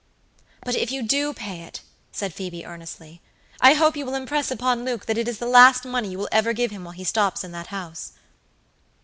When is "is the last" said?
5.27-5.85